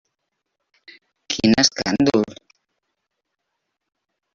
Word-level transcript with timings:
Quin 1.35 1.53
escàndol! 1.65 2.27